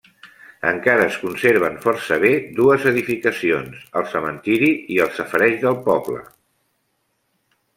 [0.69, 6.23] Encara es conserven força bé dues edificacions: el cementiri i el safareig del poble.